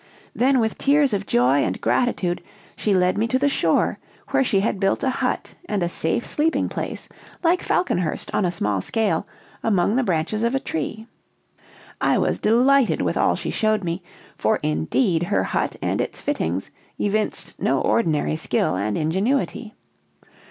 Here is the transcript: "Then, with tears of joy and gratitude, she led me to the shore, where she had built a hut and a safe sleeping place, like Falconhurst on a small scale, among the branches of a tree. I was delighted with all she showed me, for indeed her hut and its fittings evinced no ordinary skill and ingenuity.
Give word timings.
"Then, 0.35 0.59
with 0.59 0.79
tears 0.79 1.13
of 1.13 1.27
joy 1.27 1.59
and 1.63 1.79
gratitude, 1.79 2.41
she 2.75 2.95
led 2.95 3.19
me 3.19 3.27
to 3.27 3.37
the 3.37 3.47
shore, 3.47 3.99
where 4.29 4.43
she 4.43 4.61
had 4.61 4.79
built 4.79 5.03
a 5.03 5.11
hut 5.11 5.53
and 5.65 5.83
a 5.83 5.89
safe 5.89 6.25
sleeping 6.25 6.69
place, 6.69 7.07
like 7.43 7.61
Falconhurst 7.61 8.33
on 8.33 8.43
a 8.43 8.51
small 8.51 8.81
scale, 8.81 9.27
among 9.61 9.95
the 9.95 10.03
branches 10.03 10.41
of 10.41 10.55
a 10.55 10.59
tree. 10.59 11.05
I 12.01 12.17
was 12.17 12.39
delighted 12.39 13.01
with 13.01 13.15
all 13.15 13.35
she 13.35 13.51
showed 13.51 13.83
me, 13.83 14.01
for 14.35 14.55
indeed 14.63 15.21
her 15.21 15.43
hut 15.43 15.75
and 15.83 16.01
its 16.01 16.19
fittings 16.19 16.71
evinced 16.97 17.53
no 17.59 17.79
ordinary 17.79 18.37
skill 18.37 18.75
and 18.75 18.97
ingenuity. 18.97 19.75